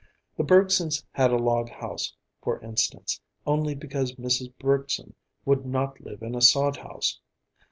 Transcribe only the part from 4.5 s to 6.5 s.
Bergson would not live in a